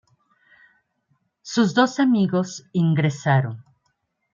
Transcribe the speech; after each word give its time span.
Sus 1.43 1.75
dos 1.75 1.99
amigos 1.99 2.65
ingresaron. 2.73 3.63